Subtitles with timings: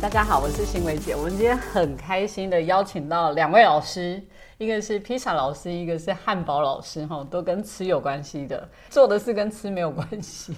[0.00, 1.14] 大家好，我是欣伟姐。
[1.14, 4.20] 我们今天很开心的邀请到两位老师，
[4.58, 10.56] 一个是披萨老师，一个是汉堡老师，哈，都跟吃有关系的，做的是跟吃没有关系。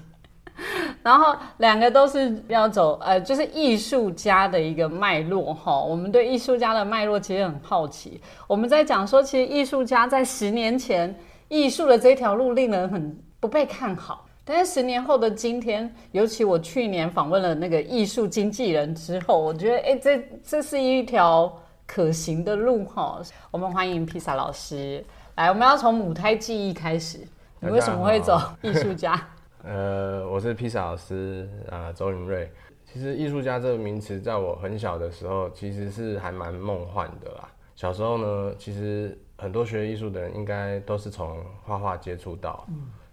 [1.03, 5.79] 然后两个都是要走，呃，就是艺术家的一个脉络，哈。
[5.79, 8.19] 我们对艺术家的脉络其实很好奇。
[8.47, 11.15] 我们在讲说，其实艺术家在十年前，
[11.49, 14.26] 艺术的这条路令人很不被看好。
[14.49, 21.53] 但是十年后的今天，尤其我去年访问了那个艺术经纪人之后，我觉得，哎，这这是一条
[21.85, 23.21] 可行的路哈。
[23.51, 25.05] 我们欢迎披萨老师
[25.35, 27.19] 来，我们要从母胎记忆开始。
[27.59, 29.21] 你为什么会走 艺术家？
[29.67, 32.49] 呃，我是披萨老师啊，周云瑞。
[32.85, 37.49] 其实艺术家这个名词，在我很小的时候，其实是还蛮梦幻的啦。
[37.75, 42.65] 小时候呢，其实很多学艺术的人，应该都是从画画接触到。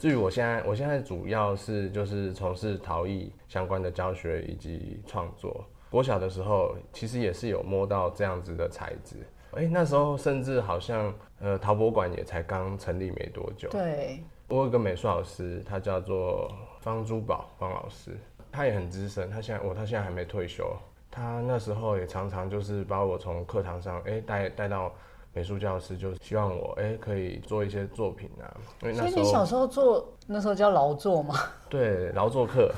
[0.04, 5.64] 至于我现在，我现在主要是就是从事陶艺相关的教学以及创作。
[5.90, 9.16] 我小的时候其实也是有摸到这样子的材质，
[9.52, 13.70] 哎，那时候甚至好像呃陶博馆也才刚成立没多久。
[13.70, 16.52] 对，我有个美术老师，他叫做
[16.82, 18.12] 方珠宝方老师，
[18.52, 20.70] 他也很资深，他现在我他现在还没退休，
[21.10, 24.94] 他那时候也常常就是把我从课堂上哎带带到。
[25.34, 28.46] 美术教师就希望我哎可以做一些作品啊，
[28.84, 31.36] 因为那所以你小时候做那时候叫劳作嘛？
[31.68, 32.72] 对，劳作课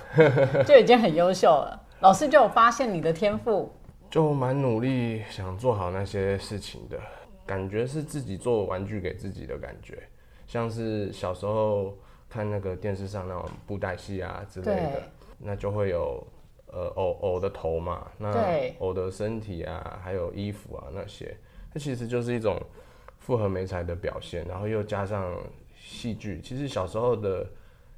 [0.66, 1.82] 就已经很优秀了。
[2.00, 3.72] 老师就有发现你的天赋，
[4.10, 6.98] 就蛮努力想做好那些事情的
[7.46, 10.08] 感觉，是自己做玩具给自己的感觉，
[10.48, 11.94] 像是小时候
[12.30, 15.02] 看那个电视上那种布袋戏啊之类的，
[15.38, 16.26] 那就会有
[16.68, 18.32] 呃偶偶的头嘛，那
[18.80, 21.36] 偶的身体啊，还有衣服啊那些。
[21.76, 22.58] 这其实就是一种
[23.20, 25.38] 复合美材的表现，然后又加上
[25.78, 26.40] 戏剧。
[26.42, 27.46] 其实小时候的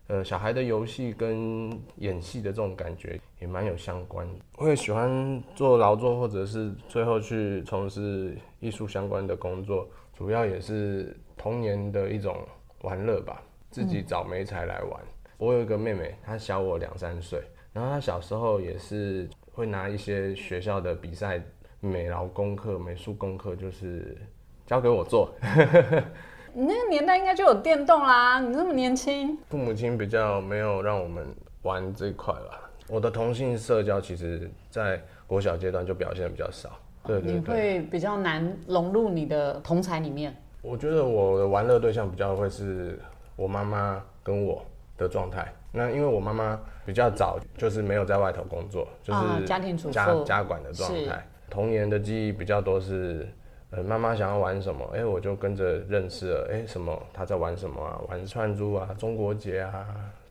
[0.07, 4.27] 呃小孩的游戏跟演戏的这种感觉也蛮有相关。
[4.55, 9.87] 我也喜欢做劳作，或者是最后去从事艺术相关的工作，
[10.17, 12.35] 主要也是童年的一种
[12.81, 14.99] 玩乐吧，自己找美材来玩。
[15.37, 21.39] 我有一个妹妹，她小我两三岁，然后她小时候也是会拿一些学校的比赛。
[21.79, 24.17] 美劳功课、美术功课就是
[24.65, 25.33] 交给我做。
[26.53, 29.37] 你那个年代应该就有电动啦，你那么年轻。
[29.49, 31.27] 父母亲比较没有让我们
[31.61, 32.69] 玩这一块吧。
[32.87, 36.71] 我的同性社交其实，在国小阶段就表现的比较少。
[37.03, 37.33] 对对对。
[37.33, 40.35] 你会比较难融入你的同才里面。
[40.63, 42.99] 我觉得我的玩乐对象比较会是
[43.35, 44.65] 我妈妈跟我
[44.97, 45.53] 的状态。
[45.71, 51.27] 那因为我妈妈比较早就是没有在外头工作，就是家庭主妇、家家管的状态。
[51.49, 53.27] 童年的记忆比较多是，
[53.71, 58.01] 呃，妈妈想要玩什么，哎，我就跟着认识了，哎，什么她在玩什么啊？
[58.09, 59.85] 玩串珠啊，中国结啊，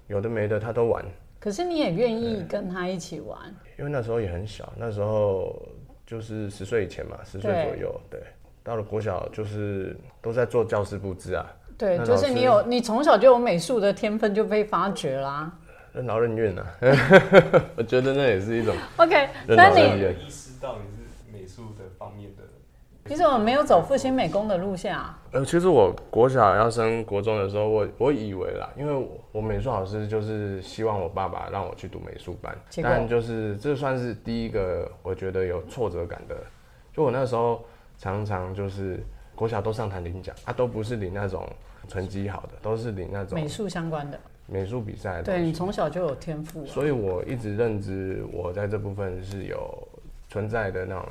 [0.08, 1.04] 有的没的她都玩。
[1.38, 3.38] 可是你也愿意跟她一起玩？
[3.78, 5.54] 因为那时候也很小，那时候
[6.06, 8.00] 就是十岁以前嘛，十岁左右。
[8.10, 8.20] 对，
[8.62, 11.46] 到了国小就是都在做教室布置啊。
[11.78, 15.52] 对，就是你有你从小就有美术的天分就被发掘啦。
[15.92, 16.66] 任劳任怨啊，
[17.76, 18.74] 我觉得那也是一种。
[18.96, 19.80] OK，那你
[20.26, 20.95] 意识到你是
[21.36, 22.42] 美术的方面的，
[23.06, 25.22] 其实我没有走复兴美工的路线啊。
[25.32, 36.34] 呃，其实我国小要升国中的时候，我我以为啦，因为我美术老师就是希望我爸爸让我去读美术班，但就是这算是第一个我觉得有挫折感的。
[36.94, 37.62] 就我那时候
[37.98, 38.98] 常常就是
[39.34, 41.46] 国小都上台领奖，啊，都不是领那种
[41.86, 44.18] 成绩好的，都是领那种美术相关的。
[44.48, 49.88] 美术比赛，对你从小就有天赋，所以我一直认知我在这部分是有
[50.28, 51.04] 存在的那种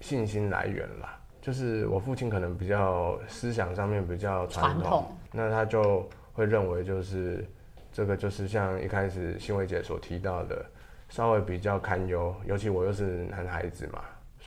[0.00, 1.18] 信心来源啦。
[1.40, 7.44] 就是我父亲可能比较思想上面比较传统，那他就会认为就是
[7.90, 10.62] 这个就是像一开始新伟姐所提到的，
[11.08, 14.00] 稍微比较堪忧，尤其我又是男孩子嘛，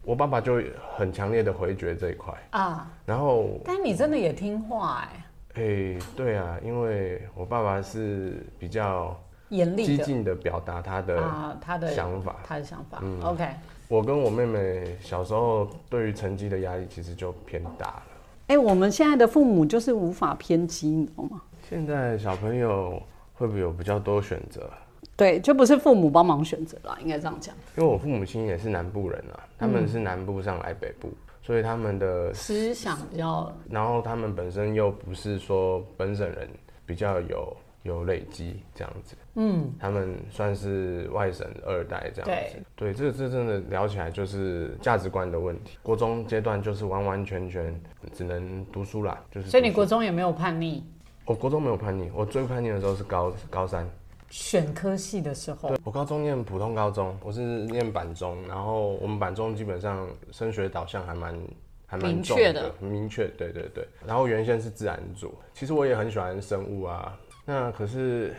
[0.04, 0.62] 我爸爸就
[0.96, 2.88] 很强烈的回绝这一块啊。
[3.08, 5.26] 然后，但你真的也听话哎。
[5.56, 9.20] 哎，对啊，因为我爸爸是比较
[9.56, 13.00] 严厉、激进的表达他的啊他的想法，他的想法。
[13.02, 13.48] 嗯，OK。
[13.88, 18.04] 我跟我妹妹小时候对于成绩的压力其实就偏大了。
[18.48, 21.42] 哎，我们现在的父母就是无法偏激，你知道吗？
[21.70, 23.02] 现在小朋友
[23.34, 24.70] 会不会有比较多选择？
[25.16, 27.56] 对，就不是父母帮忙选择了，应该这样讲。
[27.78, 31.10] 因为我父母亲也是南部人啊，他们是南部上来北部。
[31.46, 36.50] 所以他们的思想比较，然后他们本身又不是说本省人，
[36.86, 45.78] 比较有有累积这样子，嗯，他们算是外省二代这样子，对，这这真的聊起来就是价值观的问题。
[45.84, 47.80] 国中阶段就是完完全全
[48.14, 49.50] 只能读书啦，就是。
[49.50, 50.82] 所以你国中也没有叛逆？
[51.26, 53.86] 我国中没有叛逆，我最叛逆的时候是高高三，
[54.30, 61.38] 选科系的时候对，我高中念普通高中，我是念板中，然后我们板中基本上升学导向还蛮
[61.86, 63.88] 还蛮重明确的的，很明确，对对对。
[64.06, 68.34] 然后原先是自然组，其实我也很喜欢生物啊，那可是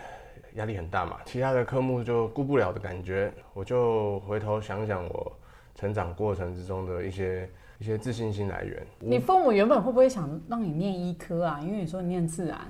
[0.54, 5.32] 压力很大嘛，其他的科目就顾不了的感觉，我就回头想想我
[5.74, 7.48] 成长过程之中的一些
[7.78, 8.86] 一些自信心来源。
[9.00, 11.60] 你父母原本会不会想让你念医科啊？
[11.62, 12.60] 因为你说你念自然，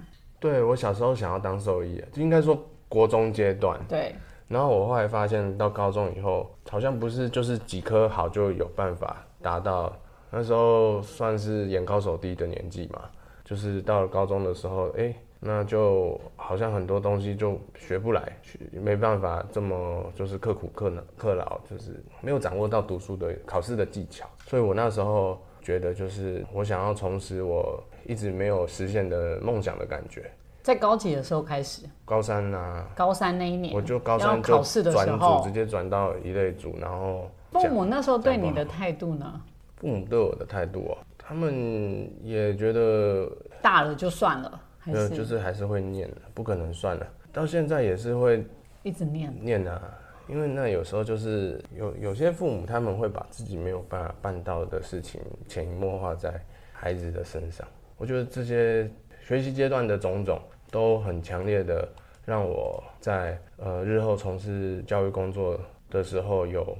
[0.40, 2.58] 对我小时候想要当兽医，就应该说
[2.88, 4.14] 国中阶段，对，
[4.48, 9.94] 然后我后来发现，到高中以后，好像不是就是几科好就有办法达到。
[10.30, 13.02] 那时候算是眼高手低的年纪嘛，
[13.44, 15.14] 就是到了高中的时候，哎、
[15.46, 24.26] 那就好像很多东西就学不来，学没办法这么就是刻苦克能克劳，就是没有掌握到读书的考试的技巧。
[24.46, 30.30] 所以我那时候觉得，就是我想要重拾我一直没有实现的梦想的感觉。
[30.62, 39.42] 在高几的时候开始，高三啊，高三那一年，我就高三就考试的时转组，候直，接转到一类组，然后父母那时候对你的态度呢？
[39.76, 43.30] 父母对我的态度哦，他们也觉得
[43.60, 47.06] 大了就算了，就是还是会念的，不可能算了。
[47.32, 48.44] 到现在也是会
[48.82, 49.32] 一直念？
[49.40, 49.98] 念啊，
[50.28, 56.40] 因为那有时候就是有有些父母他们会把自己没有办法办到的事情潜移默化在
[56.72, 57.66] 孩子的身上。
[57.96, 58.90] 我觉得这些
[59.22, 60.40] 学习阶段的种种
[60.70, 61.88] 都很强烈的
[62.24, 65.58] 让我在呃日后从事教育工作
[65.90, 66.76] 的时候有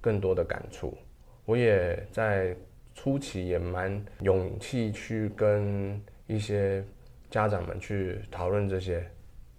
[0.00, 0.96] 更多的感触。
[1.44, 2.54] 我也在
[2.94, 6.84] 初期也蛮勇气去跟一些
[7.30, 8.98] 家长们去讨论这些，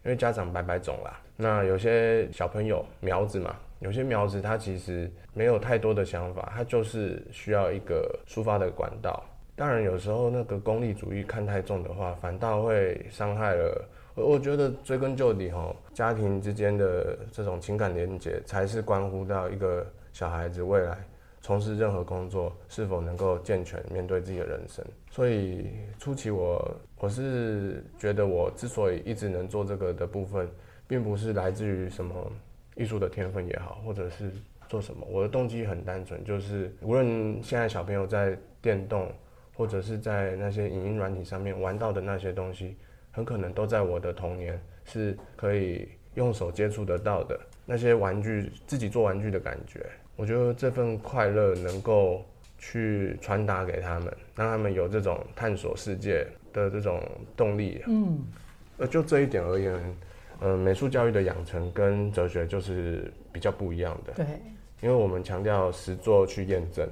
[0.04, 1.19] 因为家长百百种啦。
[1.36, 9.24] 那有些小朋友苗子嘛，有些苗子他其实没有太多的想法，他就是需要一个抒发的管道。
[9.56, 13.86] 当然，有时候那个功利主义看太重的话，反倒会伤害了。
[14.16, 20.98] 我我觉得追根究底，吼，家庭之间的这种情感连接，才是关乎到一个小孩子未来
[21.42, 24.86] 从事任何工作是否能够健全面对自己的人生。
[25.10, 30.47] 所以初期我我是觉得我之所以一直能做这个的部分，
[30.85, 32.13] 并不是来自于什么
[32.75, 34.31] 艺术的天分也好，或者是
[34.67, 39.09] 做什么，我的动机很单纯，就是无论现在小朋友在电动
[39.55, 42.75] 或者是在那些影音软体上面玩到的那些东西，
[43.11, 47.39] 很可能都在我的童年是可以用手接触得到的。
[47.65, 49.85] 那些玩具，自己做玩具的感觉，
[50.15, 52.25] 我觉得这份快乐能够
[52.59, 57.01] 去传达给他们，让他们有这种探索世界的这种
[57.35, 57.81] 动力。
[57.88, 58.19] 嗯，
[58.77, 59.97] 呃，就这一点而言，
[60.39, 64.25] 呃，美术教育的养成跟哲学就是比较不一样的，对
[64.81, 66.88] 因为我们强调实作去验证。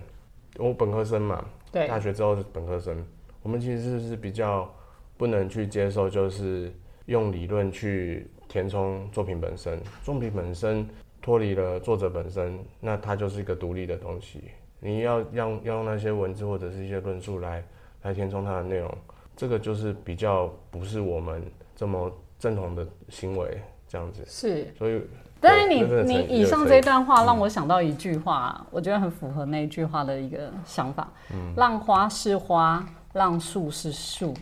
[0.58, 3.06] 我本科生嘛，对大学之后是本科生，
[3.44, 4.74] 我们其实是比较
[5.18, 6.72] 不能去接受，就是
[7.06, 9.80] 用理论去填充作品本身。
[10.04, 10.88] 作品本身
[11.22, 14.42] 脱离了作者本身，那它就是一个独立的东西。
[14.80, 17.64] 你要要要用那些文字或者是一些论述来
[18.04, 18.94] 来填充它的内容，
[19.36, 21.44] 这个就是比较不是我们
[21.76, 24.24] 这么正统的行为这样子。
[24.28, 24.74] 是。
[24.78, 25.02] 所以，
[25.40, 34.34] 但是你你以上这段话让我想到一句话，我觉得很符合那一句话的一个想法：嗯让花是花，让树是树，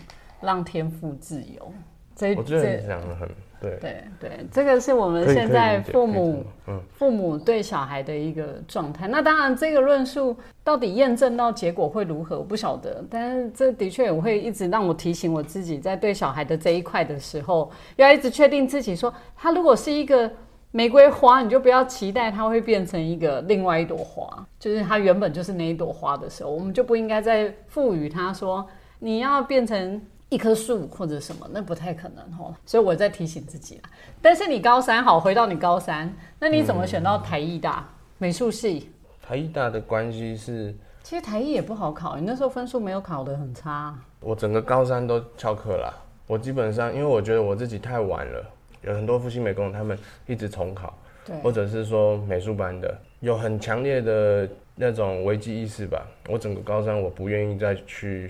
[0.42, 1.74] 让天赋自由。
[2.16, 3.30] 这我觉得这你讲的很
[3.62, 3.78] 对。
[3.80, 9.08] 对对，这个是我们现在父母嗯父母对小孩的一个状态。
[9.08, 13.04] 那当然，这个论述到底验证到结果会如何，我不晓得。
[13.10, 20.32] 但是这的确也会一直让我提醒我自己，在对小孩的这一块的时候，要一直确定自己说，他如果是一个
[20.72, 28.66] 玫瑰花，你就不要期待它会变成一个另外一朵花，就是它原本就是那一朵花的时候，我们就不应该再赋予它说
[29.00, 30.02] 你要变成
[30.36, 32.54] 一棵树或者什么，那不太可能哦。
[32.66, 33.90] 所以我在提醒自己啦。
[34.22, 37.88] 但是你高三好，回到你高三，那你怎么选到台艺大、
[38.18, 38.92] 美术系？
[39.26, 43.98] 台艺大的关系是其实台艺也不好考，你那时候分数没有考得很差。
[44.20, 45.94] 我整个高三都翘课啦。
[46.28, 48.46] 我基本上因为我觉得我自己太晚了，
[48.82, 50.94] 有很多复兴美工他们一直重考，
[51.26, 56.06] 对，或者是说美术班的有很强烈的那种危机意识吧。
[56.28, 58.30] 我整个高三我不愿意再去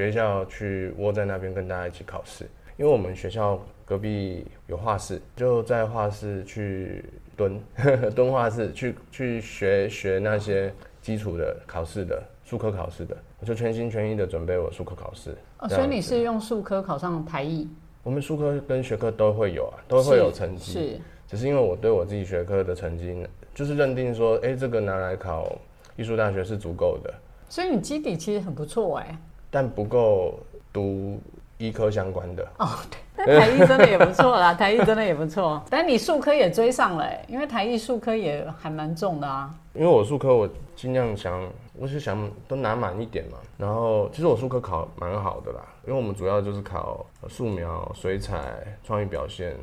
[0.00, 2.46] 学校去窝在那边跟大家一起考试，
[2.78, 7.04] 因为我们学校隔壁有画室，就在画室去
[7.36, 7.60] 蹲
[8.16, 15.36] 蹲画室去去学学那些基础的考试的术科考试的，我就全心全意的准备我术科考试。
[15.58, 17.68] 哦，所以你是用术科考上台艺，
[18.02, 20.72] 我们术科跟学科都会有啊，都会有成绩。
[20.72, 21.00] 是。
[21.28, 25.54] 只是因为我对我自己学科的成绩呢，就是认定说，哎、这个拿来考
[25.94, 27.12] 艺术大学是足够的，
[27.50, 29.16] 所以你基底其实很不错哎、
[29.50, 30.38] 但不够
[30.72, 31.20] 读
[31.58, 32.46] 医科相关的。
[32.58, 32.68] 哦，
[33.16, 35.62] 对，但台艺真的也不错啦， 台艺真的也不错。
[35.68, 39.54] 但你数科也追上了、欸，因为台艺数科也还蛮重的啊。
[39.74, 43.38] 因为我数科我尽量想，我是想都拿满一点嘛。
[43.58, 49.54] 然后其实我数科考蛮好的啦，因为我们主要就是考素描、水彩、创意表现，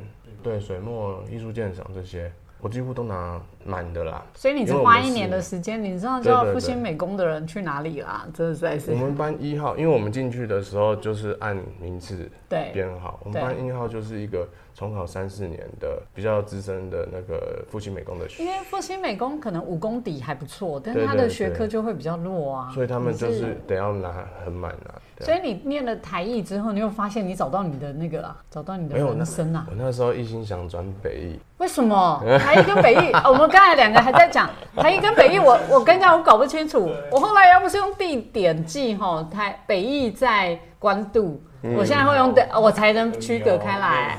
[0.42, 2.30] 对水墨、艺术鉴赏这些，
[2.60, 4.24] 我几乎都拿满的啦。
[4.34, 8.26] 所以你只因为我们是花一年的时间，你知道复兴美工的人去哪里啦？
[8.34, 22.70] 真的实在是我们班一号，因为我们进去的时候就是按名次对编号，我们班一号就是一个重考三四年的比较资深的那个复兴美工的学因为复兴美工可能武功底还不错，但是他的学科就会比较弱啊。
[22.72, 24.94] 所以他们就是得要拿很满啊。
[25.20, 29.66] 所以你念了台艺之后，你又发现你找到你的那个啦，找到你的人生啊？
[29.68, 33.12] 我那时候一心想转北艺，为什么台艺跟北艺？
[33.14, 36.90] 哦我们刚才两个还在讲台艺跟北艺，我我跟你讲，我搞不清楚。
[37.10, 44.18] 我后来要不是用地点记哈，台北艺在关渡，嗯我现在会用的，我才能区隔开来。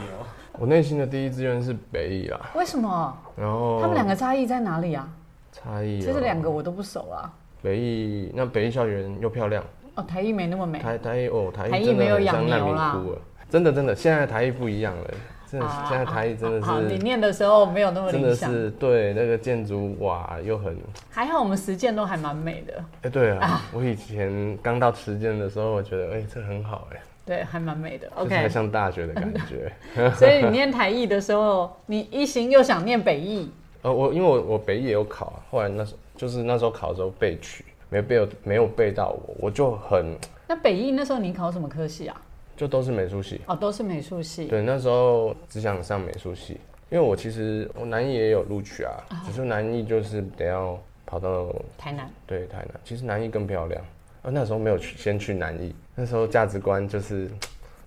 [0.53, 3.17] 我内心的第一志愿是北艺啦，为什么？
[3.37, 5.07] 然后他们两个差异在哪里啊？
[5.51, 7.31] 差异、哦，其实两个我都不熟啊。
[7.61, 9.63] 北艺那北艺校园又漂亮，
[9.95, 10.79] 哦，台艺没那么美。
[10.79, 13.17] 台台艺哦台台艺艺真的没有养很像难民牛啦窟了，
[13.49, 15.03] 真的真的，现在台艺不一样了，
[15.49, 20.77] 现在台艺真的好，你念的时候没有那么真理想，的是对那个建筑哇又很
[21.09, 28.07] 还好我们实践都还蛮美的，哎、对啊，我以前刚到实践的时候，我觉得哎、这很好哎、对，还蛮美的。
[28.15, 29.71] OK，像大学的感觉。
[30.17, 33.51] 所以你念台艺的时候，你一心又想念北艺，
[33.81, 40.15] 呃，我因为我我北艺也有考啊，后来那时候就是那时候考的时候被取，没背有没有背到我，我就很
[40.47, 42.21] 那北艺那时候你考什么科系啊？
[42.59, 43.39] 就都是美术系。
[43.47, 44.47] 哦，都是美术系。
[44.47, 48.91] 对，那时候只想上美术系，因为我其实我南艺也有录取啊，
[49.25, 51.47] 只是南艺就是得要跑到
[51.77, 52.11] 台南。
[52.27, 53.81] 对台南，其实南艺更漂亮。
[54.23, 57.29] 啊，那时候没有去先去南艺，那时候价值观就是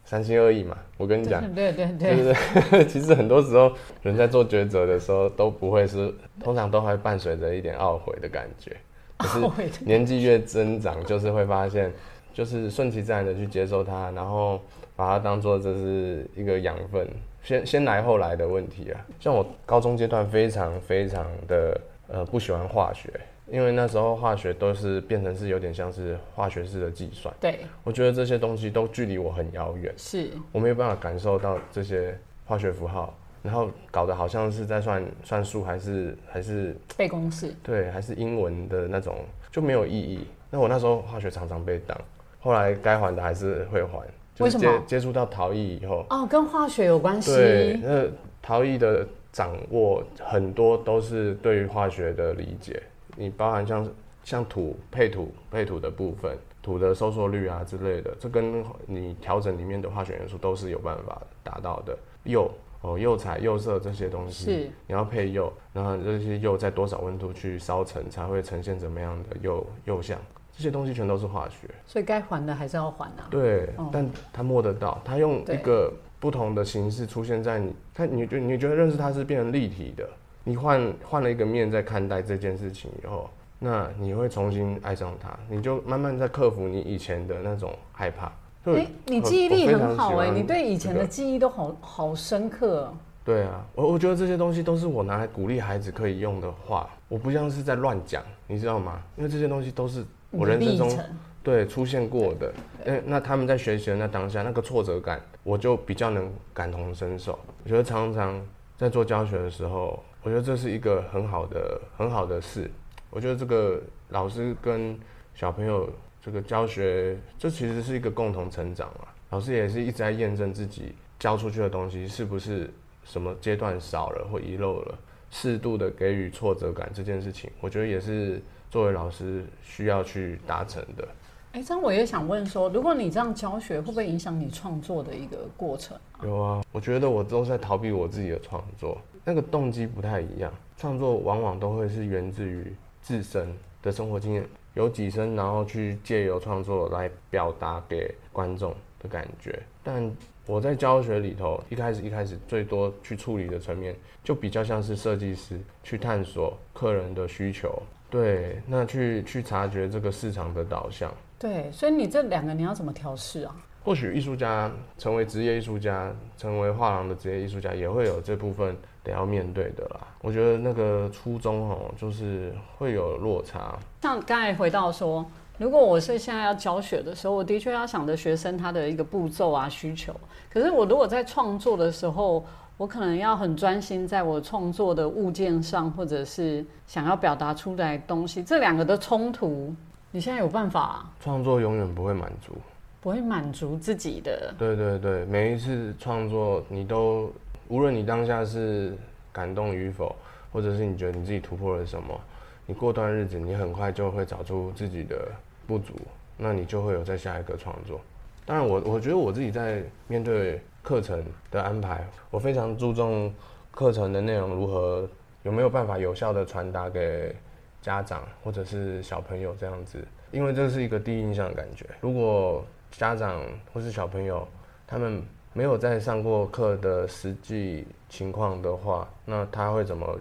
[0.06, 0.78] 三心二意嘛。
[0.96, 2.86] 我跟你讲，对对对对对，不对？
[2.88, 6.10] 其实很多时候人在做抉择的时候都不会是，
[6.42, 8.74] 通常都会伴随着一点懊悔的感觉。
[9.18, 11.92] 可是懊悔年纪越增长，就是会发现，
[12.32, 14.60] 就是顺其自然的去接受它，然后
[14.96, 17.08] 把它当做这是一个养分，
[17.42, 19.06] 先先来后来的问题啊。
[19.20, 23.08] 像我高中阶段非常非常的呃不喜欢化学，
[23.48, 29.92] 因为那时候化学都是变成是有点像是化学式的计算，对，我觉得这些东西都距离我很遥远。
[29.96, 37.54] 是我没有办法感受到这些化学符号，然后搞得好像是在算算数，还是还是背公式。
[37.62, 39.16] 对，还是英文的那种，
[39.50, 40.26] 就没有意义。
[40.50, 41.98] 那我那时候化学常常被当，
[42.42, 44.06] 后来该还的还是会还。
[44.34, 48.06] 就是接为什么接触到陶艺以后，哦，跟化学有关系对，那
[48.40, 52.82] 陶艺的掌握很多都是对于化学的理解，
[53.14, 53.86] 你包含像
[54.24, 61.94] 像土配土配土的部分，土的收缩率啊之类的，这跟你调整里面的化学元素都是有办法达到的。
[62.24, 70.18] 釉哦，釉彩、釉色这些东西，是你要配釉，然后这些釉在多少温度去烧成，才会呈现怎么样的釉釉相，
[70.56, 71.68] 这些东西全都是化学。
[71.86, 73.26] 所以该还的还是要还啊。
[73.30, 80.08] 对，哦但他摸得到，他用一个不同的形式出现在你，他你觉你觉得认识它是变成立体的，
[80.44, 83.28] 你换换了一个面在看待这件事情以后，
[83.58, 88.30] 那你会重新爱上它，你就慢慢在克服你以前的那种害怕。
[88.64, 92.94] 就哎，你记忆力很好哎，你对以前的记忆都好好深刻哦。
[93.24, 99.00] 对啊，我我觉得这些东西都是我拿来鼓励孩子可以用的话，我不像是在乱讲，你知道吗？
[99.16, 100.98] 因为这些东西都是我人生中
[101.42, 102.52] 对出现过的，
[102.84, 107.38] 嗯，那他们在学习的那当下那个挫折感，我就比较能感同身受。
[107.64, 108.44] 我觉得常常
[108.76, 112.70] 在做教学的时候，我觉得这是一个很好的很好的事。
[113.10, 114.98] 我觉得这个老师跟
[115.34, 115.88] 小朋友
[116.20, 119.08] 这个教学，这其实是一个共同成长嘛。
[119.30, 122.72] 老师也是一直在验证自己教出去的东西是不是
[123.04, 124.98] 什么阶段少了或遗漏了，
[125.30, 128.40] 适度的给予挫折感这件事情，我觉得也是
[128.72, 131.06] 作为老师需要去达成的。
[131.52, 135.94] 哎，这样我也想问说，如果你这样教学，会不会影响你创作的一个过程？
[136.22, 140.50] 有啊，我觉得我都在逃避我自己的创作，那个动机不太一样。
[140.78, 149.62] 创作往往都会是源自于自身的生活经验，有几身，然后去借由创作来表达给观众的感觉。
[149.82, 150.10] 但
[150.46, 157.70] 我在教学里头，一开始一开始最多去处理的层面，就比较像是设计师去探索客人的需求，
[158.12, 161.10] 对，那去去察觉这个市场的导向。
[161.38, 163.56] 对，所以你这两个你要怎么调试啊？
[163.82, 170.06] 或许艺术家成为职业艺术家，成为画廊的职业艺术家，也会有这部分得要面对的啦。
[170.20, 173.78] 我觉得那个初衷哦，就是会有落差。
[174.02, 175.24] 像刚才回到说，
[175.56, 180.14] 如果我是现在要教学的时候，我的确要想着学生他的一个步骤啊需求。
[180.52, 182.44] 可是我如果在创作的时候，
[182.82, 189.72] 我可能要很专心在我创作的物件上，或者是想要表达出来的东西，这两个的冲突，
[190.10, 192.52] 你现在有办法创作永远不会满足。
[193.00, 194.52] 不会满足自己的？
[194.58, 197.32] 对对对，每一次创作，你都
[197.68, 198.98] 无论你当下是
[199.32, 200.12] 感动与否，
[200.52, 202.20] 或者是你觉得你自己突破了什么，
[202.66, 205.30] 你过段日子，你很快就会找出自己的
[205.68, 205.94] 不足，
[206.36, 208.00] 那你就会有在下一个创作。
[208.44, 213.32] 当然，我我觉得我自己在面对课程的安排，我非常注重
[213.70, 215.08] 课程的内容如何
[215.42, 217.34] 有没有办法有效的传达给
[217.80, 221.86] 家长或者是小朋友这样子，因为这是一个第一印象的感觉。
[222.00, 224.46] 如果家长或是小朋友，
[224.86, 225.22] 他们
[225.52, 230.18] 没有在上过课的实际情况的话，那他会怎么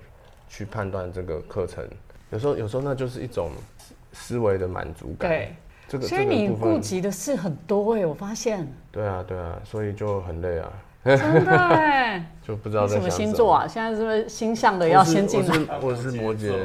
[0.48, 1.88] 去判断这个课程？
[2.30, 3.52] 有时候，有时候那就是一种
[4.14, 5.30] 思维的满足感。
[5.30, 5.56] 对，
[5.92, 10.72] 这个所以你顾及的事很多哎，我发现对啊，对啊，所以就很累啊，
[11.04, 12.26] 真的哎。
[12.42, 13.68] 就不知道什么星座啊？
[13.68, 15.58] 现在是不是星象的要先进来？
[15.58, 15.80] 来？
[15.82, 16.56] 我是摩羯，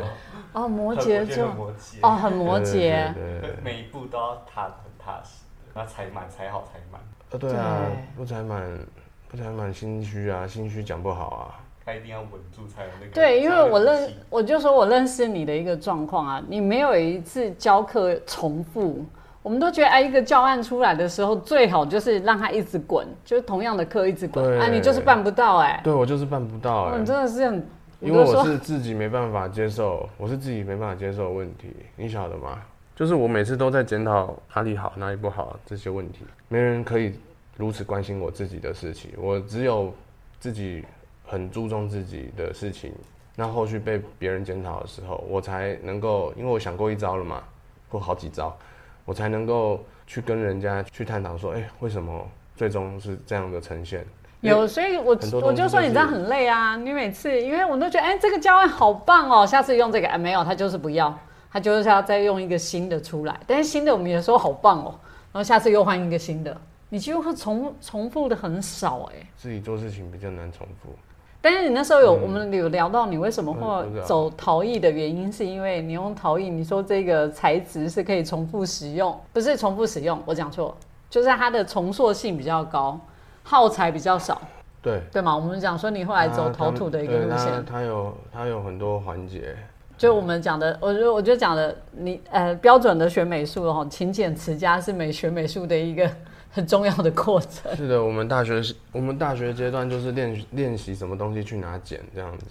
[0.52, 2.72] 哦，摩羯座很摩羯哦，很摩羯。
[2.72, 5.42] 对对对对每一步都要踏得很踏实，
[5.74, 7.00] 然后踩满踩好踩满，
[7.32, 8.78] 呃，对啊对，不踩满，
[9.26, 11.65] 不踩满心虚啊，心虚讲不好啊。
[11.86, 13.12] 他一定要稳住才有那个。
[13.12, 19.06] 对，因为我认我就说我认识你的一个状况啊，你没有一次教课重复。
[19.40, 24.60] 我们都觉得，哎，一个教案出来的时候，最好就是让他一直滚，就是同样的课一直滚。
[24.60, 27.64] 啊，你就是办不到，哎，对我就是办不到哎、哦你真的是很，
[28.00, 32.60] 因为我是自己没办法接受，我是自己没办法接受的问题，你晓得吗？
[32.96, 37.14] 就是我每次都在检讨哪里好，哪里不好这些问题，没人可以
[37.56, 39.94] 如此关心我自己的事情，我只有
[40.40, 40.84] 自己
[41.26, 42.92] 很注重自己的事情，
[43.34, 47.42] 那后续被别人检讨的时候，我才能够，因为我想过一招了嘛，
[47.88, 48.56] 或好几招，
[49.04, 54.06] 我才能够去跟人家去探讨说，哎、为什么最终是这样的呈现？
[54.42, 56.76] 有，所以我我就说你这样很累啊。
[56.76, 61.12] 你每次，因为我都觉得，哎、这个教案好棒哦，下次用这个，哎，没有，他就是不要，
[61.50, 63.40] 他就是要再用一个新的出来。
[63.46, 64.94] 但是新的我们也说好棒哦，
[65.32, 66.56] 然后下次又换一个新的，
[66.90, 69.26] 你几乎会重重复的很少哎。
[69.36, 70.94] 自己做事情比较难重复。
[71.40, 80.76] 但是你那时候有、我们有聊到你为什么会走陶艺的原因，是因为你用陶艺，你说这个材质是可以重复使用，不是重复使用，我讲错，
[81.08, 82.98] 就是它的重塑性比较高，
[83.44, 84.40] 耗材比较少，
[84.82, 85.36] 对，对嘛？
[85.36, 89.54] 我们讲说你后来走陶土的一个路线，它有它有很多环节，
[89.96, 96.10] 就我们讲的，我觉得我觉得讲的你呃标准的学美术哦，勤俭持家是美学美术的一个
[96.56, 97.76] 很重要的过程。
[97.76, 102.46] 是的，我们大学是我们大学阶段就是练练习什么东西去拿剪这样子，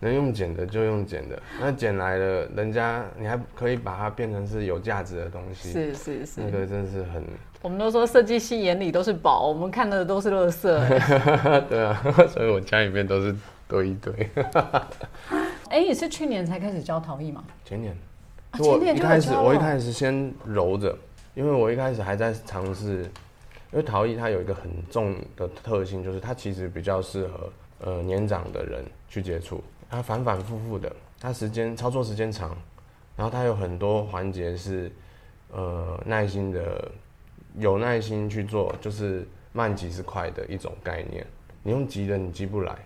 [0.00, 7.24] 能用剪的就用剪的，那剪来了，人家你还可以把它变成是有价值的东西，是是是那，个真的是很，
[7.62, 10.62] 我们都说设计系眼里都是宝，我们看的都是垃圾。
[11.70, 13.34] 对啊， 所以我家里面都是
[13.66, 14.12] 堆一堆。
[15.70, 17.42] 哎，你是去年才开始教陶艺吗？
[17.64, 17.96] 前年，
[18.50, 20.94] 啊我前年就有一开始我一开始先揉着，
[21.34, 23.10] 因为我一开始还在尝试，
[23.72, 32.56] 因为陶艺它有一个很重的特性，就是它其实比较适合呃年长的人去接触，它反反复复的，它时间操作时间长，
[33.16, 34.90] 然后它有很多环节是
[35.52, 36.90] 呃耐心的，
[37.58, 41.26] 有耐心去做，就是慢急是快的一种概念，
[41.62, 42.76] 你用急的你急不来。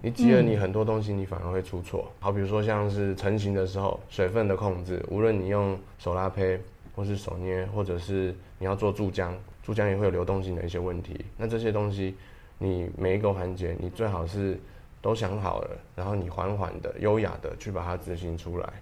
[0.00, 2.08] 你急了，你很多东西你反而会出错。
[2.20, 6.56] 好，比如说像是成型的时候，水分的控制，无论你用手拉胚，
[6.94, 9.32] 或是手捏，或者是你要做注浆，
[9.68, 11.26] 注浆也会有流动性的一些问题。
[11.36, 12.14] 那这些东西，
[12.56, 14.58] 你每一个环节，你最好是
[15.02, 18.72] 都想好了，然后你缓缓的、优雅的去把它执行出来。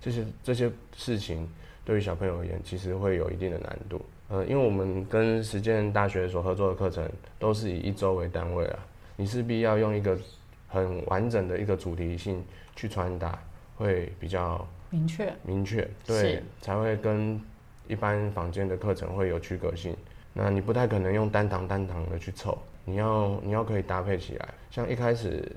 [0.00, 1.48] 这些这些事情
[1.84, 4.04] 对于小朋友而言，其实会有一定的难度。
[4.30, 8.80] 呃，因为我们跟实践大学所合作的课程都是以一周为单位啊，
[9.14, 10.18] 你势必要用一个
[10.66, 13.38] 很完整的一个主题性去传达，
[13.76, 17.40] 会比较明确，明确，对，才会跟
[17.86, 19.96] 一般房间的课程会有区隔性。
[20.32, 24.48] 那你不太可能用单堂单堂的去凑，你要你要可以搭配起来。
[24.70, 25.50] 像一开始，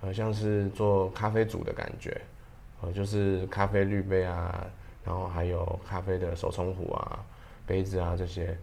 [0.00, 2.20] 呃，像是做咖啡组的感觉，
[2.80, 4.64] 呃，就是咖啡滤杯啊，
[5.04, 7.24] 然后还有咖啡的手冲壶啊、
[7.66, 8.56] 杯子啊这些，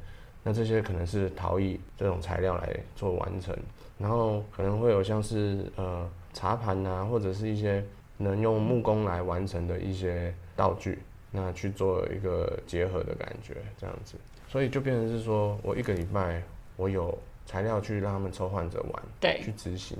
[0.43, 3.55] 那这些可能是陶艺这种材料来做完成，
[3.97, 7.83] 然后可能会有像是呃茶盘啊，或者是一些
[8.15, 10.99] 能用木工来完成的一些道具，
[11.29, 14.15] 那去做一个结合的感觉，这样子，
[14.47, 16.41] 所以就变成是说我一个礼拜
[16.75, 19.41] 我有材料去让他们抽患者玩，对。
[19.43, 19.97] 去执行，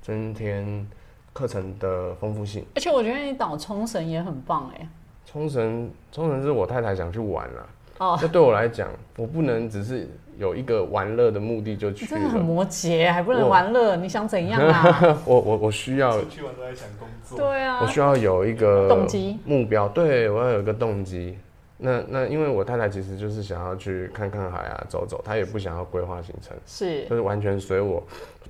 [0.00, 0.86] 增添
[1.32, 2.64] 课程的丰富性。
[2.74, 4.88] 而且我觉得你导冲绳也很棒哎，
[5.26, 7.66] 冲绳，冲绳是我太太想去玩了、
[7.98, 12.40] 哦，那对我来讲，我不能只是有一个玩乐的目的就去你真的很。
[12.40, 15.18] 摩羯，还不能玩乐，你想怎样啊？
[15.26, 17.38] 我我我需要出去玩都在想工作。
[17.38, 21.36] 对啊我，需要有一个动机目标，对我要有一个动机。
[21.80, 28.02] 那那因为我太太其实就是想要去看看海啊，走走，她也不想要规划行程，是就是完全随我，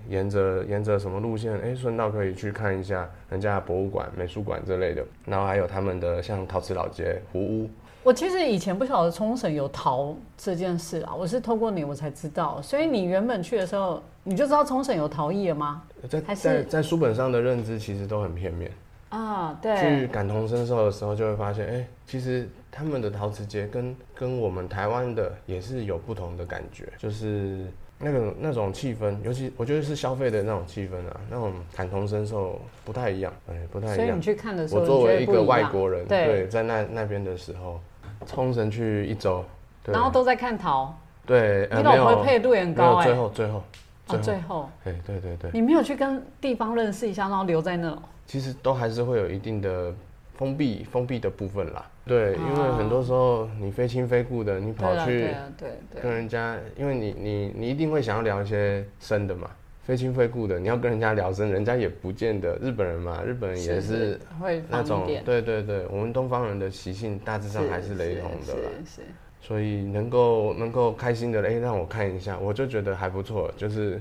[0.09, 7.71] 沿着沿着什么路线，哎、顺道可以去看一下人家的博物馆、美术馆之类的，然后还有他们的像陶瓷老街、湖屋，
[8.03, 12.63] 我其实以前不晓得冲绳有陶这件事啊，我是透过你我才知道。
[12.63, 15.83] 所以你原本去的时候，你就知道冲绳有陶艺了吗？
[16.09, 18.73] 在在在书本上的认知其实都很片面。
[19.11, 22.47] 啊，对去，感同身受的时候，就会发现，哎、其实
[22.79, 27.67] 他们的陶瓷节跟跟我们台湾的也是有不同的感觉，就是
[27.99, 33.97] 那个那种气氛，尤其我觉得是消费的那种气氛啊，那种感同身受不太一样，哎、不太一样。
[33.97, 34.23] 所以你。
[34.23, 37.81] 去看的时候，我作为一个外国人，对，对，在那那边的时候，
[38.27, 39.45] 冲绳去一周，
[39.83, 39.93] 对。
[39.93, 43.63] 然后都在看陶，对，你呃，没有老婆配度也很没高最后最后哦，
[44.07, 44.71] 最后，最后。
[44.85, 49.93] 哎，对对对，你没有去跟地方认识一下，然后留在那哦，其实都还是会有一定的
[50.39, 51.85] 封闭封闭的部分啦。
[52.07, 55.29] 对，哦因为很多时候你非亲非故的，你跑去
[56.01, 59.51] 跟，人家，因为你你你一定会想要聊一些深的嘛，
[59.83, 68.71] 非亲非故的，你要跟人家聊深，人家也不见得日本人嘛，日本人也是会那种对对对，我们东方人的习性大致上还是雷同的啦。
[68.79, 69.03] 是是是
[69.41, 73.51] 所以能够能够开心的，哎、让我看一下，我就觉得还不错。
[73.57, 74.01] 就是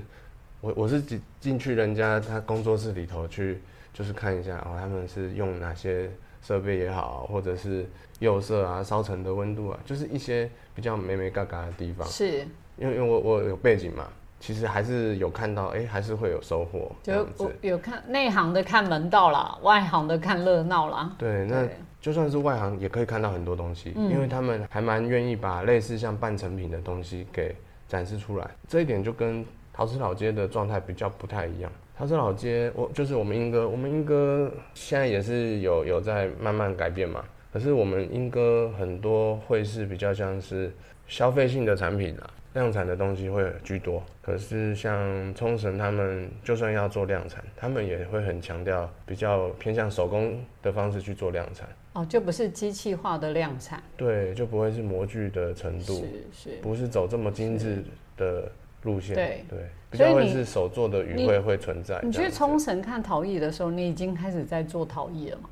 [0.60, 3.58] 我我是进进去人家他工作室里头去，
[3.92, 6.10] 就是看一下哦，他们是用哪些
[6.48, 7.86] 设备也好，或者是
[8.20, 12.08] 釉色啊、烧成的温度啊，就是一些比较美美嘎嘎的地方。
[12.08, 12.38] 是，
[12.78, 14.08] 因为因为我我有背景嘛，
[14.40, 17.52] 其实还是有看到，哎、还是会有收获就我。
[17.60, 21.14] 有看内行的看门道啦，外行的看热闹啦。
[21.18, 21.68] 对，那
[22.00, 27.54] 就算是外行也可以看到很多东西，嗯因为他们还蛮愿意把类似像半成品的东西给
[27.86, 28.50] 展示出来。
[28.66, 31.70] 这一点就跟陶瓷老街的状态比较不太一样。
[31.98, 37.24] 陶瓷老街，我就是我们英哥，我们英哥现在也是有有在慢慢改变嘛。
[37.52, 40.72] 可是我们英哥很多会是比较像是
[41.08, 44.00] 消费性的产品啦，量产的东西会居多。
[44.22, 51.68] 可是像冲绳他们就算要做量产，他们也会很强调比较偏向手工的方式去做量产。
[51.94, 56.56] 哦，就不是机器化的量产，对，就不会是模具的程度，是是。
[56.62, 57.82] 不是走这么精致
[58.16, 58.48] 的
[58.82, 59.14] 路线。
[59.14, 59.44] 对
[59.90, 61.98] 比所以你较会是手做的语汇会存在。
[62.02, 65.48] 你去冲绳看陶艺的时候，你已经开始在做陶艺了吗？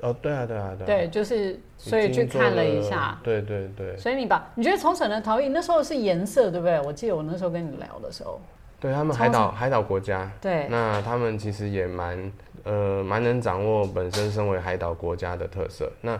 [0.00, 0.86] 哦，对啊，对啊，对啊。
[0.86, 3.18] 对，就是所以去看了一下。
[3.22, 6.80] 对对对，所以你把你觉得冲绳的陶艺那时候是颜色对不对？
[6.82, 8.40] 我记得我那时候跟你聊的时候，
[8.80, 12.32] 对他们海岛海岛国家，对，那他们其实也蛮
[12.64, 15.90] 呃蛮能掌握本身身为海岛国家的特色。
[16.00, 16.18] 那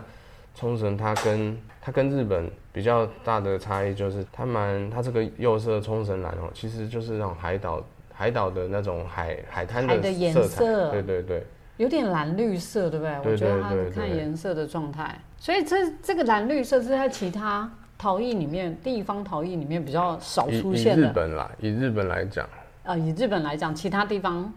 [0.55, 11.45] 冲绳它跟它跟日本比较大的差异就是，它蛮它这个釉色冲绳蓝哦，其实就是那种海岛海岛的那种海海滩海的颜色对对对，
[11.77, 13.19] 有点蓝绿色，对不对？
[13.21, 14.17] 对我觉得它看对。
[14.17, 21.07] 颜色的状态，所以这这个蓝绿色是在其他陶艺里面，地方陶艺里面比较少出现的。
[21.07, 22.47] 日本啦，以日本来讲，
[22.83, 24.49] 呃，以日本来讲，其他地方对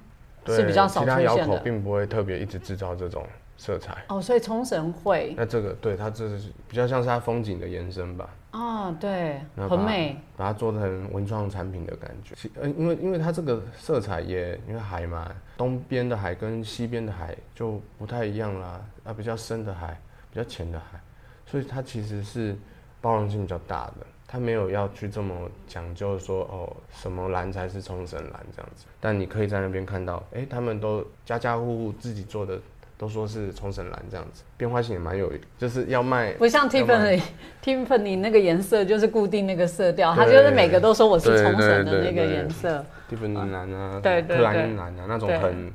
[0.57, 1.59] 是比较少其他窑口出现的。
[1.61, 3.25] 并不会特别一直制造这种
[3.57, 4.05] 色彩。
[4.09, 12.35] 哦，所以冲绳会那这个对它这是比较像是它风景的延伸吧，哦，对，很美，把它做成文创产品的感觉。
[12.37, 21.01] 其呃，因为因为它这个色彩也因为海嘛，东边的海跟西边的海就不太一样啦，啊，比较深的海，比较浅的海，
[21.45, 22.57] 所以它其实是
[23.01, 24.07] 包容性比较大的。
[24.31, 25.35] 它没有要去这么
[25.67, 32.61] 讲究说哦，什么蓝才是冲绳蓝这样子，但你可以在那边看到，哎、他们都家家户户自己做的，
[32.99, 42.85] 都说是冲绳蓝这样子，变化性也蛮有，就是要卖不像 Tiffany，Tiffany 那个颜色就是固定那个色调，它就是每个都说我是对冲绳的对那个对颜色。
[43.11, 44.69] ，Tiffany 蓝啊，对对克莱对。
[44.69, 45.73] 因蓝啊，那种很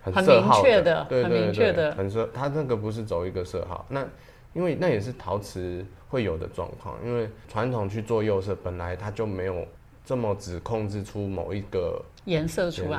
[0.00, 1.90] 很很明确的很明确的。
[1.96, 2.30] 很色。
[2.32, 4.06] 它那个不是走一个色号，那
[4.56, 9.66] 因为那也是陶瓷会有的状况，因为传统去做釉色，本来它就没有
[10.02, 12.98] 这么只控制出某一个颜色出来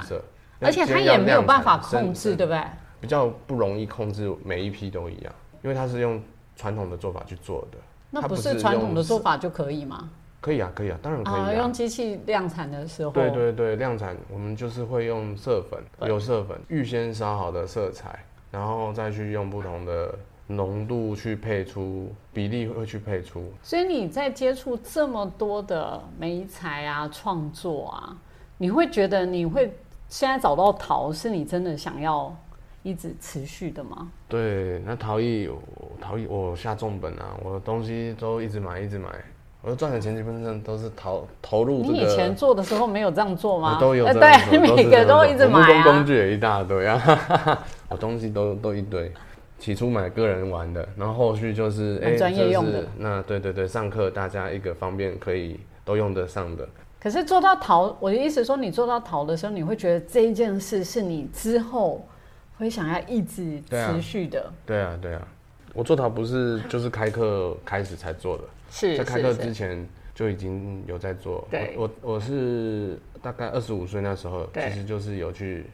[0.60, 2.64] 而且它也没有办法控制，对对，不对？
[3.02, 6.22] 比较不容易控制每一批都一样，因为它是用
[6.56, 7.78] 传统的做法去做的。
[8.12, 10.10] 那不是是传统的做法就可以吗？
[10.40, 11.54] 可以啊，可以啊，当然可以啊，啊。
[11.54, 20.14] 用机器量产的时候，对对对，量产我们就是会用色粉，粉有色粉预先烧好的色彩，然后再去用不同的
[20.48, 23.44] 浓度去配出比例，会去配出。
[23.62, 28.16] 所以你在接触这么多的媒材啊、创作啊，
[28.58, 29.74] 你会觉得你会
[30.08, 32.34] 现在找到陶是你真的想要
[32.82, 34.10] 一直持续的吗？
[34.30, 35.62] 对，那陶艺，我
[36.00, 39.10] 陶艺我下重本啊，我的东西都一直买，一直买，
[39.62, 41.94] 我赚的钱基本上都是投投入这个。
[41.94, 43.78] 你以前做的时候没有这样做吗？
[43.82, 45.84] 都有对，你每个都一直买啊。
[45.84, 49.12] 工工具也一大堆啊，我东西都都一堆。
[49.60, 52.72] 起初买个人玩的，然后后续就是哎专业用的。
[52.74, 56.68] 就是那对对对，上课大家一个方便可以都用得上的。
[57.00, 62.06] 可是做到淘，我的意思说，你做到淘的时候，你会觉得这一件事是你之后
[62.58, 65.28] 会想要一直持续的，对啊对啊，
[65.74, 71.48] 我做淘不是就是开课开始才做的，是在开课之前就已经有在做。
[71.50, 71.76] 对。
[71.78, 75.66] 我我我是大概二十五岁那时候，其实就是有去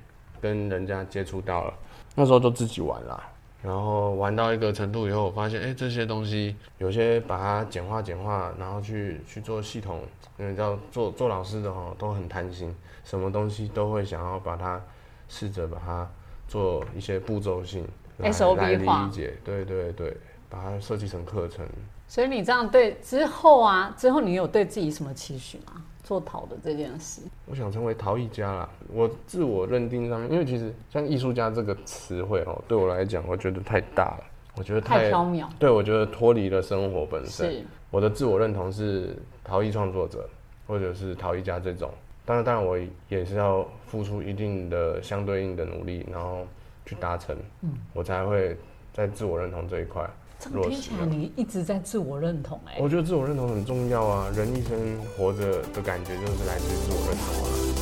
[0.41, 1.74] 跟人家接触到了，
[2.15, 3.24] 那时候就自己玩啦。
[3.63, 10.02] 然后玩到一个程度以后，我发现，哎、这些东西有些把它简化简化，然后去去做系统，
[10.38, 14.82] 因为你知道做做老师的哦，都很贪心，什么东西都会想要把它
[15.30, 16.06] 试着把它
[16.45, 20.15] 做一些步骤性来来理解，对对对，
[20.49, 21.65] 把它设计成课程。
[22.13, 25.82] 所以你这样对之后啊，之后你有对自己什么期许吗？
[26.04, 28.69] 做陶的这件事，我想成为陶艺家啦。
[28.93, 34.23] 我自我认定上面，因为其实像艺术家这个词汇哦，对我来讲，我觉得太大了。
[34.56, 37.65] 我觉得太太缥缈，对我觉得脱离了生活本身。
[37.89, 40.30] 我的自我认同是陶艺创作者，
[40.67, 41.89] 或者是陶艺家这种。
[42.26, 42.78] 当然，当然我
[43.10, 46.45] 也是要付出一定的相对应的努力，然后
[46.86, 48.56] 去达成，嗯我才会
[48.93, 50.08] 在自我认同这一块
[50.39, 54.78] 听起来你一直在自我认同、哎，我觉得自我认同很重要啊，人一生
[55.17, 57.73] 活着的感觉就是来自于自我认同啊。